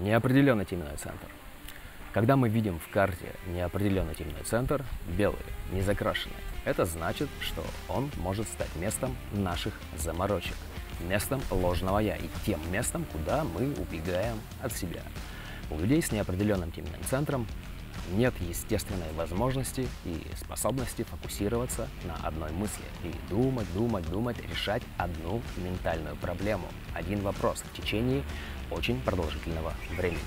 [0.00, 1.26] Неопределенный теменной центр.
[2.14, 5.38] Когда мы видим в карте неопределенный теменной центр, белый,
[5.72, 10.54] не закрашенный, это значит, что он может стать местом наших заморочек,
[11.06, 15.02] местом ложного «я» и тем местом, куда мы убегаем от себя.
[15.70, 17.46] У людей с неопределенным теменным центром
[18.12, 25.42] нет естественной возможности и способности фокусироваться на одной мысли и думать, думать, думать, решать одну
[25.56, 28.22] ментальную проблему, один вопрос в течение
[28.70, 30.20] очень продолжительного времени.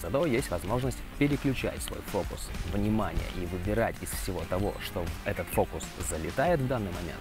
[0.00, 5.82] Зато есть возможность переключать свой фокус внимания и выбирать из всего того, что этот фокус
[6.08, 7.20] залетает в данный момент,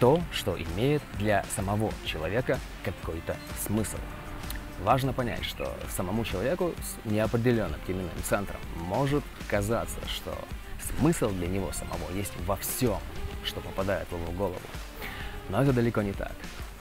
[0.00, 3.98] то, что имеет для самого человека какой-то смысл.
[4.82, 10.36] Важно понять, что самому человеку с неопределенным теменным центром может казаться, что
[10.98, 12.98] смысл для него самого есть во всем,
[13.44, 14.60] что попадает в его голову.
[15.48, 16.32] Но это далеко не так.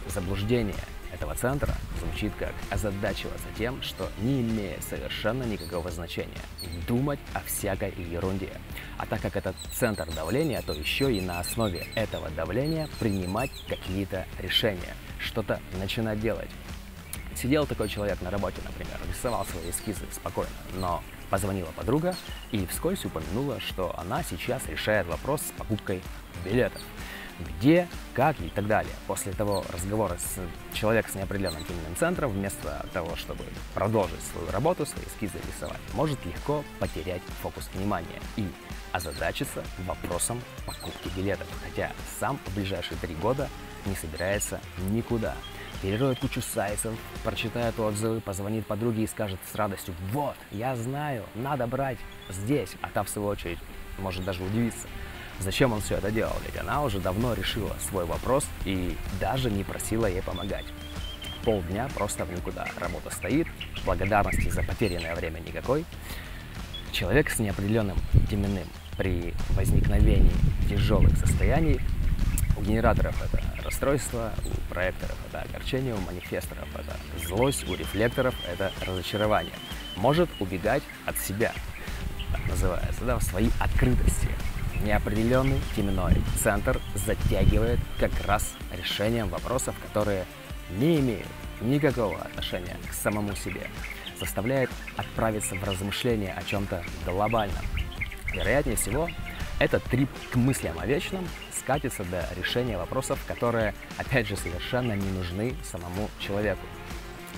[0.08, 0.76] Заблуждение
[1.14, 6.42] этого центра звучит как озадачиваться тем, что не имеет совершенно никакого значения,
[6.88, 8.50] думать о всякой ерунде.
[8.98, 14.26] А так как это центр давления, то еще и на основе этого давления принимать какие-то
[14.40, 16.50] решения, что-то начинать делать.
[17.36, 22.16] Сидел такой человек на работе, например, рисовал свои эскизы спокойно, но позвонила подруга
[22.52, 26.02] и вскользь упомянула, что она сейчас решает вопрос с покупкой
[26.46, 26.82] билетов
[27.40, 28.94] где, как и так далее.
[29.08, 34.86] После того разговора с человеком с неопределенным теменным центром, вместо того, чтобы продолжить свою работу,
[34.86, 38.48] свои эскизы рисовать, может легко потерять фокус внимания и
[38.92, 43.50] озадачиться вопросом покупки билетов, хотя сам в ближайшие три года
[43.86, 45.36] не собирается никуда.
[45.82, 46.94] Перероет кучу сайтов,
[47.24, 51.98] прочитает отзывы, позвонит подруге и скажет с радостью «Вот, я знаю, надо брать
[52.30, 53.60] здесь», а та в свою очередь
[53.98, 54.88] может даже удивиться–
[55.40, 56.36] Зачем он все это делал?
[56.46, 60.66] Ведь она уже давно решила свой вопрос и даже не просила ей помогать.
[61.44, 62.68] Полдня просто в никуда.
[62.78, 63.48] Работа стоит,
[63.86, 65.86] благодарности за потерянное время никакой.
[66.92, 67.98] Человек с неопределенным
[68.30, 68.68] теменным
[68.98, 70.32] при возникновении
[70.70, 71.80] тяжелых состояний
[72.56, 76.96] у генераторов это расстройство, у проекторов это огорчение, у манифесторов это
[77.26, 79.54] злость, у рефлекторов это разочарование.
[79.96, 81.54] Может убегать от себя,
[82.32, 84.30] так называется, да, в своей открытости,
[84.84, 90.26] неопределенный теменной центр затягивает как раз решением вопросов, которые
[90.78, 91.28] не имеют
[91.60, 93.68] никакого отношения к самому себе,
[94.20, 97.66] заставляет отправиться в размышления о чем-то глобальном.
[98.34, 99.10] Вероятнее всего,
[99.60, 101.28] этот трип к мыслям о вечном
[101.64, 106.66] скатится до решения вопросов, которые, опять же, совершенно не нужны самому человеку.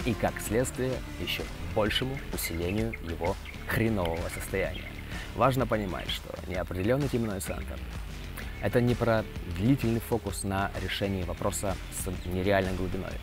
[0.05, 1.43] И, как следствие, еще
[1.73, 3.35] большему усилению его
[3.67, 4.89] хренового состояния.
[5.35, 7.77] Важно понимать, что неопределенный теменной центр–
[8.61, 9.23] это не про
[9.57, 13.13] длительный фокус на решении вопроса с нереальной глубиной.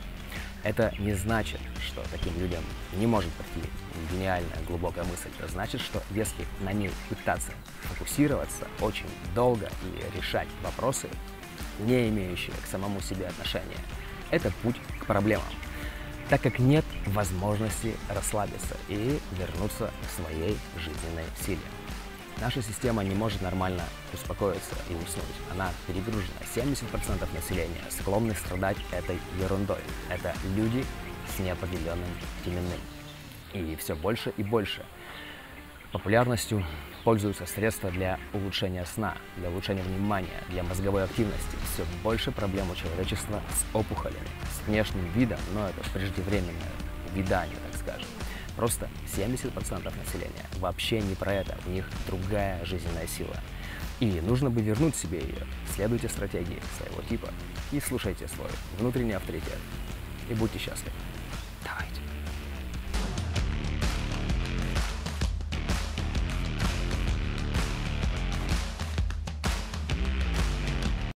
[0.63, 2.63] Это не значит, что таким людям
[2.95, 3.69] не может прийти
[4.13, 5.29] гениальная глубокая мысль.
[5.39, 7.53] Это значит, что если на ней пытаться
[7.83, 11.09] фокусироваться очень долго и решать вопросы,
[11.81, 13.79] не имеющие к самому себе отношения,
[14.31, 15.45] это путь к проблемам
[16.33, 21.61] так как нет возможности расслабиться и вернуться к своей жизненной силе.
[22.43, 25.37] Наша система не может нормально успокоиться и уснуть.
[25.53, 26.41] Она перегружена.
[26.53, 29.79] 70% населения склонны страдать этой ерундой.
[30.11, 30.85] Это люди
[31.29, 32.09] с неопределенным
[32.45, 32.81] теменным.
[33.53, 34.85] И все больше и больше
[35.93, 36.67] популярностью
[37.05, 41.57] пользуются средства для улучшения сна, для улучшения внимания, для мозговой активности.
[41.73, 46.73] Все больше проблем у человечества с опухолями, с внешним видом, но это преждевременное
[47.15, 48.09] видание, так скажем.
[48.57, 49.53] Просто 70%
[49.85, 53.37] населения вообще не про это, у них другая жизненная сила.
[54.01, 55.47] И нужно бы вернуть себе ее.
[55.75, 57.29] Следуйте стратегии своего типа
[57.71, 59.59] и слушайте свой внутренний авторитет.
[60.29, 60.93] И будьте счастливы.